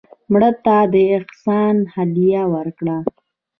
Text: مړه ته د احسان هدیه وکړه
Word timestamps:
مړه 0.31 0.51
ته 0.65 0.77
د 0.93 0.95
احسان 1.15 1.75
هدیه 1.95 2.43
وکړه 2.53 2.97